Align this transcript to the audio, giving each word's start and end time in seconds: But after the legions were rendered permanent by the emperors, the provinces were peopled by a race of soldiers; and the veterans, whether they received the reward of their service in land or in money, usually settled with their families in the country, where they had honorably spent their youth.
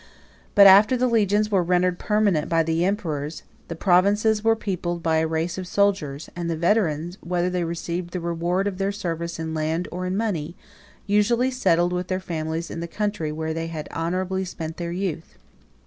But 0.55 0.65
after 0.65 0.97
the 0.97 1.05
legions 1.07 1.51
were 1.51 1.61
rendered 1.61 1.99
permanent 1.99 2.49
by 2.49 2.63
the 2.63 2.83
emperors, 2.85 3.43
the 3.67 3.75
provinces 3.75 4.43
were 4.43 4.55
peopled 4.55 5.03
by 5.03 5.17
a 5.17 5.27
race 5.27 5.59
of 5.59 5.67
soldiers; 5.67 6.27
and 6.35 6.49
the 6.49 6.57
veterans, 6.57 7.19
whether 7.21 7.51
they 7.51 7.63
received 7.63 8.09
the 8.09 8.19
reward 8.19 8.65
of 8.65 8.79
their 8.79 8.91
service 8.91 9.37
in 9.37 9.53
land 9.53 9.87
or 9.91 10.07
in 10.07 10.17
money, 10.17 10.55
usually 11.05 11.51
settled 11.51 11.93
with 11.93 12.07
their 12.07 12.19
families 12.19 12.71
in 12.71 12.79
the 12.79 12.87
country, 12.87 13.31
where 13.31 13.53
they 13.53 13.67
had 13.67 13.87
honorably 13.91 14.43
spent 14.43 14.77
their 14.77 14.91
youth. 14.91 15.37